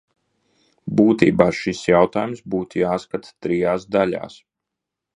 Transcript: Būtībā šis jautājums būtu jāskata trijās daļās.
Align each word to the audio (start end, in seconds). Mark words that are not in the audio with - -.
Būtībā 1.01 1.47
šis 1.59 1.83
jautājums 1.91 2.43
būtu 2.55 2.83
jāskata 2.83 3.33
trijās 3.47 3.89
daļās. 3.99 4.43